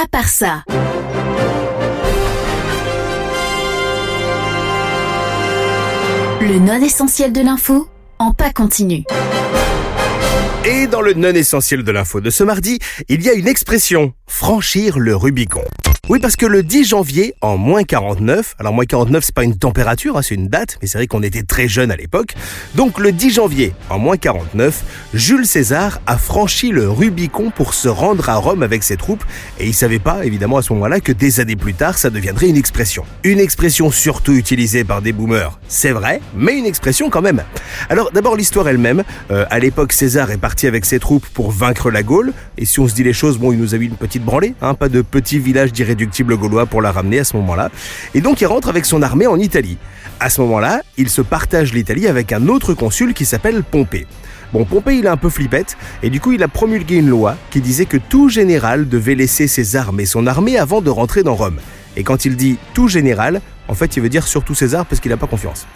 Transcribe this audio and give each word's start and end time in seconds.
à 0.00 0.06
part 0.06 0.28
ça. 0.28 0.62
Le 6.40 6.58
non 6.60 6.80
essentiel 6.80 7.32
de 7.32 7.40
l'info 7.40 7.88
en 8.18 8.32
pas 8.32 8.52
continu. 8.52 9.02
Et 10.64 10.86
dans 10.86 11.00
le 11.00 11.14
non 11.14 11.30
essentiel 11.30 11.82
de 11.82 11.90
l'info 11.90 12.20
de 12.20 12.30
ce 12.30 12.44
mardi, 12.44 12.78
il 13.08 13.22
y 13.22 13.28
a 13.28 13.32
une 13.32 13.48
expression, 13.48 14.12
franchir 14.28 14.98
le 14.98 15.16
Rubicon. 15.16 15.64
Oui, 16.08 16.20
parce 16.20 16.36
que 16.36 16.46
le 16.46 16.62
10 16.62 16.84
janvier, 16.84 17.34
en 17.42 17.58
moins 17.58 17.84
49, 17.84 18.54
alors 18.58 18.72
moins 18.72 18.86
49 18.86 19.22
c'est 19.22 19.34
pas 19.34 19.44
une 19.44 19.58
température, 19.58 20.16
hein, 20.16 20.22
c'est 20.22 20.36
une 20.36 20.48
date, 20.48 20.78
mais 20.80 20.88
c'est 20.88 20.96
vrai 20.96 21.06
qu'on 21.06 21.22
était 21.22 21.42
très 21.42 21.68
jeune 21.68 21.90
à 21.90 21.96
l'époque. 21.96 22.34
Donc 22.74 22.98
le 22.98 23.12
10 23.12 23.30
janvier, 23.30 23.74
en 23.90 23.98
moins 23.98 24.16
49, 24.16 24.84
Jules 25.12 25.44
César 25.44 26.00
a 26.06 26.16
franchi 26.16 26.70
le 26.70 26.88
Rubicon 26.88 27.50
pour 27.50 27.74
se 27.74 27.88
rendre 27.88 28.30
à 28.30 28.36
Rome 28.36 28.62
avec 28.62 28.84
ses 28.84 28.96
troupes, 28.96 29.22
et 29.60 29.66
il 29.66 29.74
savait 29.74 29.98
pas, 29.98 30.24
évidemment, 30.24 30.56
à 30.56 30.62
ce 30.62 30.72
moment-là, 30.72 31.00
que 31.00 31.12
des 31.12 31.40
années 31.40 31.56
plus 31.56 31.74
tard, 31.74 31.98
ça 31.98 32.08
deviendrait 32.08 32.48
une 32.48 32.56
expression. 32.56 33.04
Une 33.22 33.38
expression 33.38 33.90
surtout 33.90 34.32
utilisée 34.32 34.84
par 34.84 35.02
des 35.02 35.12
boomers, 35.12 35.58
c'est 35.68 35.92
vrai, 35.92 36.22
mais 36.34 36.56
une 36.56 36.64
expression 36.64 37.10
quand 37.10 37.22
même. 37.22 37.42
Alors 37.90 38.12
d'abord 38.12 38.34
l'histoire 38.34 38.66
elle-même, 38.66 39.04
euh, 39.30 39.44
à 39.50 39.58
l'époque 39.58 39.92
César 39.92 40.30
est 40.30 40.38
parti 40.38 40.66
avec 40.66 40.86
ses 40.86 41.00
troupes 41.00 41.26
pour 41.34 41.50
vaincre 41.50 41.90
la 41.90 42.02
Gaule, 42.02 42.32
et 42.56 42.64
si 42.64 42.80
on 42.80 42.88
se 42.88 42.94
dit 42.94 43.04
les 43.04 43.12
choses, 43.12 43.36
bon, 43.36 43.52
il 43.52 43.58
nous 43.58 43.74
a 43.74 43.78
eu 43.78 43.84
une 43.84 43.96
petite 43.96 44.17
branlée, 44.22 44.54
hein, 44.62 44.74
pas 44.74 44.88
de 44.88 45.02
petit 45.02 45.38
village 45.38 45.72
d'irréductible 45.72 46.36
gaulois 46.36 46.66
pour 46.66 46.82
la 46.82 46.92
ramener 46.92 47.18
à 47.20 47.24
ce 47.24 47.36
moment-là. 47.36 47.70
Et 48.14 48.20
donc 48.20 48.40
il 48.40 48.46
rentre 48.46 48.68
avec 48.68 48.84
son 48.84 49.02
armée 49.02 49.26
en 49.26 49.38
Italie. 49.38 49.78
À 50.20 50.30
ce 50.30 50.40
moment-là, 50.40 50.82
il 50.96 51.08
se 51.10 51.22
partage 51.22 51.72
l'Italie 51.72 52.06
avec 52.08 52.32
un 52.32 52.48
autre 52.48 52.74
consul 52.74 53.14
qui 53.14 53.24
s'appelle 53.24 53.62
Pompée. 53.62 54.06
Bon, 54.52 54.64
Pompée, 54.64 54.96
il 54.96 55.04
est 55.04 55.08
un 55.10 55.16
peu 55.18 55.28
flippette, 55.28 55.76
et 56.02 56.08
du 56.08 56.20
coup, 56.20 56.32
il 56.32 56.42
a 56.42 56.48
promulgué 56.48 56.96
une 56.96 57.08
loi 57.08 57.36
qui 57.50 57.60
disait 57.60 57.84
que 57.84 57.98
tout 57.98 58.28
général 58.28 58.88
devait 58.88 59.14
laisser 59.14 59.46
ses 59.46 59.76
armes 59.76 60.00
et 60.00 60.06
son 60.06 60.26
armée 60.26 60.58
avant 60.58 60.80
de 60.80 60.88
rentrer 60.88 61.22
dans 61.22 61.34
Rome. 61.34 61.58
Et 61.96 62.02
quand 62.02 62.24
il 62.24 62.34
dit 62.34 62.56
tout 62.74 62.88
général, 62.88 63.42
en 63.68 63.74
fait, 63.74 63.96
il 63.96 64.02
veut 64.02 64.08
dire 64.08 64.26
surtout 64.26 64.54
César 64.54 64.86
parce 64.86 65.00
qu'il 65.00 65.10
n'a 65.10 65.16
pas 65.16 65.26
confiance. 65.26 65.66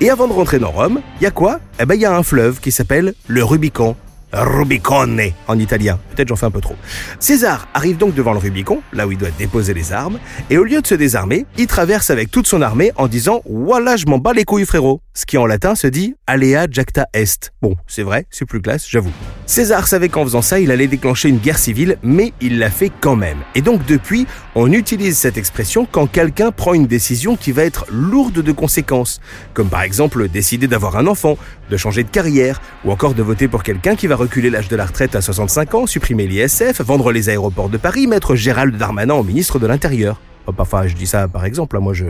Et 0.00 0.10
avant 0.10 0.28
de 0.28 0.32
rentrer 0.32 0.58
dans 0.58 0.70
Rome, 0.70 1.00
il 1.20 1.24
y 1.24 1.26
a 1.26 1.30
quoi? 1.30 1.60
Eh 1.80 1.86
ben, 1.86 1.94
il 1.94 2.00
y 2.02 2.04
a 2.04 2.14
un 2.14 2.22
fleuve 2.22 2.60
qui 2.60 2.70
s'appelle 2.70 3.14
le 3.26 3.42
Rubicon. 3.42 3.96
Rubicone 4.32 5.20
en 5.46 5.58
italien. 5.58 5.98
Peut-être 6.14 6.28
j'en 6.28 6.36
fais 6.36 6.46
un 6.46 6.50
peu 6.50 6.60
trop. 6.60 6.76
César 7.18 7.68
arrive 7.74 7.96
donc 7.96 8.14
devant 8.14 8.32
le 8.32 8.38
Rubicon, 8.38 8.82
là 8.92 9.06
où 9.06 9.12
il 9.12 9.18
doit 9.18 9.30
déposer 9.38 9.74
les 9.74 9.92
armes, 9.92 10.18
et 10.50 10.58
au 10.58 10.64
lieu 10.64 10.80
de 10.80 10.86
se 10.86 10.94
désarmer, 10.94 11.46
il 11.56 11.66
traverse 11.66 12.10
avec 12.10 12.30
toute 12.30 12.46
son 12.46 12.62
armée 12.62 12.92
en 12.96 13.08
disant 13.08 13.42
Voilà, 13.48 13.96
je 13.96 14.06
m'en 14.06 14.18
bats 14.18 14.32
les 14.32 14.44
couilles, 14.44 14.66
frérot. 14.66 15.00
Ce 15.14 15.26
qui 15.26 15.38
en 15.38 15.46
latin 15.46 15.74
se 15.74 15.86
dit 15.86 16.14
Alea 16.26 16.66
jacta 16.70 17.06
est. 17.12 17.52
Bon, 17.62 17.76
c'est 17.86 18.02
vrai, 18.02 18.26
c'est 18.30 18.44
plus 18.44 18.60
classe, 18.60 18.86
j'avoue. 18.88 19.12
César 19.48 19.88
savait 19.88 20.10
qu'en 20.10 20.24
faisant 20.24 20.42
ça, 20.42 20.60
il 20.60 20.70
allait 20.70 20.88
déclencher 20.88 21.30
une 21.30 21.38
guerre 21.38 21.58
civile, 21.58 21.96
mais 22.02 22.34
il 22.42 22.58
l'a 22.58 22.68
fait 22.68 22.92
quand 23.00 23.16
même. 23.16 23.38
Et 23.54 23.62
donc 23.62 23.86
depuis, 23.86 24.26
on 24.54 24.70
utilise 24.70 25.16
cette 25.16 25.38
expression 25.38 25.88
quand 25.90 26.06
quelqu'un 26.06 26.52
prend 26.52 26.74
une 26.74 26.86
décision 26.86 27.34
qui 27.34 27.50
va 27.52 27.64
être 27.64 27.86
lourde 27.90 28.42
de 28.42 28.52
conséquences, 28.52 29.22
comme 29.54 29.70
par 29.70 29.80
exemple 29.80 30.28
décider 30.28 30.66
d'avoir 30.66 30.98
un 30.98 31.06
enfant, 31.06 31.38
de 31.70 31.76
changer 31.78 32.04
de 32.04 32.10
carrière, 32.10 32.60
ou 32.84 32.92
encore 32.92 33.14
de 33.14 33.22
voter 33.22 33.48
pour 33.48 33.62
quelqu'un 33.62 33.96
qui 33.96 34.06
va 34.06 34.16
reculer 34.16 34.50
l'âge 34.50 34.68
de 34.68 34.76
la 34.76 34.84
retraite 34.84 35.16
à 35.16 35.22
65 35.22 35.74
ans, 35.74 35.86
supprimer 35.86 36.26
l'ISF, 36.26 36.82
vendre 36.82 37.10
les 37.10 37.30
aéroports 37.30 37.70
de 37.70 37.78
Paris, 37.78 38.06
mettre 38.06 38.34
Gérald 38.34 38.76
Darmanin 38.76 39.14
en 39.14 39.24
ministre 39.24 39.58
de 39.58 39.66
l'Intérieur. 39.66 40.20
Enfin, 40.58 40.86
je 40.86 40.94
dis 40.94 41.06
ça 41.06 41.26
par 41.26 41.46
exemple, 41.46 41.74
hein, 41.78 41.80
moi 41.80 41.94
je... 41.94 42.04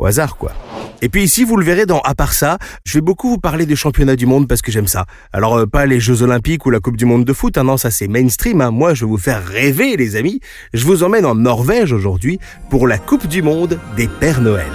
au 0.00 0.06
hasard 0.06 0.36
quoi. 0.36 0.52
Et 1.02 1.08
puis 1.08 1.22
ici, 1.22 1.44
vous 1.44 1.56
le 1.56 1.64
verrez 1.64 1.86
dans 1.86 2.00
À 2.00 2.14
part 2.14 2.32
ça, 2.32 2.58
je 2.84 2.94
vais 2.94 3.00
beaucoup 3.00 3.30
vous 3.30 3.38
parler 3.38 3.64
des 3.64 3.76
championnats 3.76 4.16
du 4.16 4.26
monde 4.26 4.48
parce 4.48 4.60
que 4.60 4.70
j'aime 4.70 4.86
ça. 4.86 5.06
Alors 5.32 5.56
euh, 5.56 5.66
pas 5.66 5.86
les 5.86 6.00
Jeux 6.00 6.22
Olympiques 6.22 6.66
ou 6.66 6.70
la 6.70 6.80
Coupe 6.80 6.96
du 6.96 7.06
Monde 7.06 7.24
de 7.24 7.32
foot, 7.32 7.56
hein, 7.56 7.64
non, 7.64 7.76
ça 7.76 7.90
c'est 7.90 8.08
mainstream. 8.08 8.60
Hein. 8.60 8.70
Moi, 8.70 8.94
je 8.94 9.04
vais 9.04 9.10
vous 9.10 9.18
faire 9.18 9.44
rêver, 9.44 9.96
les 9.96 10.16
amis. 10.16 10.40
Je 10.74 10.84
vous 10.84 11.02
emmène 11.02 11.24
en 11.24 11.34
Norvège 11.34 11.92
aujourd'hui 11.92 12.38
pour 12.68 12.86
la 12.86 12.98
Coupe 12.98 13.26
du 13.26 13.42
Monde 13.42 13.78
des 13.96 14.08
Pères 14.08 14.40
Noël. 14.40 14.72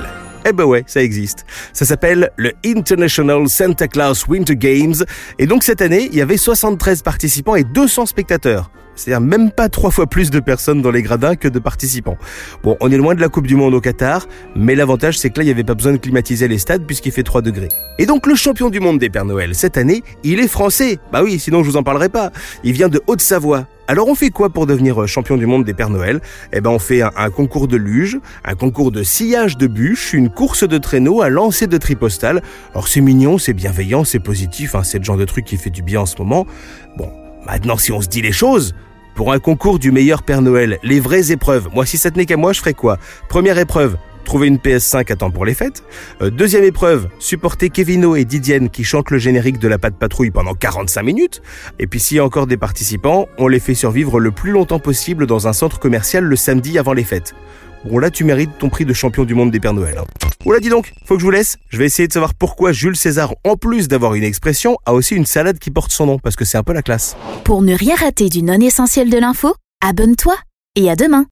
Eh 0.48 0.54
ben 0.54 0.64
ouais, 0.64 0.84
ça 0.86 1.02
existe. 1.02 1.46
Ça 1.74 1.86
s'appelle 1.86 2.30
le 2.38 2.54
International 2.64 3.48
Santa 3.50 3.88
Claus 3.88 4.28
Winter 4.28 4.56
Games. 4.56 4.96
Et 5.40 5.48
donc 5.48 5.64
cette 5.64 5.82
année, 5.82 6.08
il 6.12 6.18
y 6.18 6.22
avait 6.22 6.38
73 6.38 7.02
participants 7.02 7.56
et 7.56 7.64
200 7.64 8.06
spectateurs. 8.06 8.70
C'est-à-dire 8.96 9.22
même 9.22 9.52
pas 9.52 9.70
trois 9.70 9.92
fois 9.92 10.08
plus 10.08 10.30
de 10.30 10.40
personnes 10.40 10.82
dans 10.82 10.92
les 10.92 11.02
gradins 11.02 11.36
que 11.36 11.48
de 11.48 11.60
participants. 11.60 12.18
Bon, 12.64 12.78
on 12.80 12.92
est 12.92 12.98
loin 12.98 13.16
de 13.16 13.22
la 13.22 13.30
Coupe 13.30 13.48
du 13.48 13.56
Monde 13.56 13.74
au 13.74 13.82
Qatar, 13.82 14.28
mais 14.56 14.76
l'avantage 14.76 15.18
c'est 15.18 15.30
que 15.30 15.40
là, 15.40 15.44
il 15.44 15.48
n'y 15.48 15.52
avait 15.52 15.64
pas 15.64 15.76
besoin 15.76 15.92
de 15.92 15.98
climatiser 15.98 16.48
les 16.48 16.58
stades 16.58 16.86
puisqu'il 16.86 17.12
fait 17.12 17.24
3 17.24 17.42
degrés. 17.42 17.70
Et 18.00 18.06
donc 18.06 18.28
le 18.28 18.36
champion 18.36 18.70
du 18.70 18.80
monde 18.80 19.00
des 19.00 19.10
Pères 19.10 19.26
Noël 19.26 19.56
cette 19.56 19.78
année, 19.78 20.04
il 20.24 20.40
est 20.40 20.48
français. 20.48 21.00
Bah 21.12 21.22
oui, 21.24 21.40
sinon 21.40 21.64
je 21.64 21.70
vous 21.70 21.78
en 21.78 21.84
parlerai 21.84 22.10
pas. 22.10 22.32
Il 22.64 22.74
vient 22.74 22.90
de 22.90 23.02
Haute-Savoie. 23.08 23.68
Alors 23.88 24.08
on 24.08 24.16
fait 24.16 24.32
quoi 24.32 24.50
pour 24.50 24.66
devenir 24.66 25.04
euh, 25.04 25.06
champion 25.06 25.38
du 25.38 25.46
monde 25.46 25.64
des 25.64 25.76
Pères 25.76 25.92
Noël? 25.92 26.20
Eh 26.52 26.60
ben 26.60 26.72
on 26.72 26.80
fait 26.80 27.02
un, 27.04 27.30
concours 27.30 27.68
de 27.68 27.78
luge, 27.78 28.20
un 28.44 28.56
concours 28.56 28.92
de 28.92 29.04
sillage 29.04 29.58
de 29.58 29.68
bûches, 29.68 30.14
une 30.14 30.30
course 30.30 30.68
de 30.68 30.78
traîneau, 30.80 31.22
un 31.22 31.30
lancer 31.30 31.68
de 31.68 31.78
tripostale. 31.78 32.42
Alors 32.72 32.88
c'est 32.88 33.02
mignon, 33.02 33.38
c'est 33.38 33.54
bienveillant, 33.54 34.04
c'est 34.04 34.20
positif, 34.20 34.74
hein, 34.74 34.84
c'est 34.84 34.98
le 34.98 35.04
genre 35.04 35.18
de 35.18 35.26
truc 35.26 35.46
qui 35.46 35.58
fait 35.58 35.70
du 35.70 35.84
bien 35.84 36.02
en 36.02 36.06
ce 36.08 36.18
moment. 36.18 36.48
Bon, 36.98 37.12
Maintenant, 37.46 37.78
si 37.78 37.92
on 37.92 38.02
se 38.02 38.08
dit 38.08 38.22
les 38.22 38.32
choses, 38.32 38.74
pour 39.14 39.32
un 39.32 39.40
concours 39.40 39.78
du 39.78 39.92
meilleur 39.92 40.24
Père 40.24 40.42
Noël, 40.42 40.80
les 40.84 41.00
vraies 41.00 41.32
épreuves, 41.32 41.70
moi 41.74 41.86
si 41.86 41.98
ça 41.98 42.12
tenait 42.12 42.26
qu'à 42.26 42.38
moi, 42.38 42.54
je 42.54 42.60
ferais 42.60 42.74
quoi? 42.74 42.98
Première 43.30 43.58
épreuve, 43.60 43.98
trouver 44.24 44.48
une 44.48 44.58
PS5 44.58 45.12
à 45.12 45.16
temps 45.16 45.30
pour 45.30 45.46
les 45.46 45.54
fêtes. 45.54 45.84
Euh, 46.22 46.32
deuxième 46.32 46.64
épreuve, 46.64 47.08
supporter 47.20 47.70
Kevino 47.70 48.16
et 48.16 48.26
Didienne 48.26 48.70
qui 48.70 48.84
chantent 48.84 49.12
le 49.12 49.20
générique 49.20 49.60
de 49.60 49.68
la 49.68 49.78
patte 49.78 49.96
patrouille 49.96 50.32
pendant 50.32 50.56
45 50.56 51.04
minutes. 51.04 51.42
Et 51.80 51.88
puis 51.88 52.00
s'il 52.00 52.18
y 52.18 52.20
a 52.20 52.26
encore 52.26 52.48
des 52.48 52.58
participants, 52.58 53.28
on 53.38 53.48
les 53.48 53.60
fait 53.60 53.76
survivre 53.76 54.20
le 54.20 54.32
plus 54.32 54.52
longtemps 54.52 54.80
possible 54.80 55.28
dans 55.28 55.48
un 55.48 55.54
centre 55.54 55.80
commercial 55.80 56.24
le 56.24 56.36
samedi 56.36 56.78
avant 56.80 56.94
les 56.94 57.04
fêtes. 57.04 57.36
Bon 57.86 58.00
là 58.00 58.10
tu 58.10 58.24
mérites 58.24 58.58
ton 58.58 58.70
prix 58.70 58.84
de 58.84 58.94
champion 58.94 59.24
du 59.26 59.36
monde 59.36 59.52
des 59.52 59.60
Pères 59.60 59.74
Noël. 59.74 59.98
Hein. 60.00 60.06
Dis 60.60 60.70
donc, 60.70 60.94
faut 61.06 61.16
que 61.16 61.20
je 61.20 61.26
vous 61.26 61.32
laisse. 61.32 61.58
Je 61.70 61.78
vais 61.78 61.86
essayer 61.86 62.08
de 62.08 62.14
savoir 62.14 62.34
pourquoi 62.34 62.72
Jules 62.72 62.96
César, 62.96 63.34
en 63.44 63.58
plus 63.58 63.88
d'avoir 63.88 64.16
une 64.16 64.24
expression, 64.24 64.78
a 64.86 64.94
aussi 64.94 65.16
une 65.16 65.26
salade 65.26 65.60
qui 65.60 65.72
porte 65.72 65.92
son 65.92 66.06
nom, 66.06 66.20
parce 66.20 66.36
que 66.36 66.46
c'est 66.46 66.58
un 66.58 66.64
peu 66.64 66.74
la 66.74 66.82
classe. 66.82 67.16
Pour 67.44 67.62
ne 67.62 67.74
rien 67.76 67.96
rater 67.96 68.30
du 68.30 68.42
non 68.42 68.60
essentiel 68.60 69.10
de 69.10 69.18
l'info, 69.18 69.56
abonne-toi 69.82 70.36
et 70.76 70.90
à 70.90 70.96
demain. 70.96 71.24